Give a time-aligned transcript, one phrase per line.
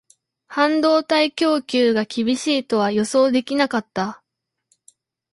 [0.47, 4.23] 半導体供給が厳しいとは予想できなかった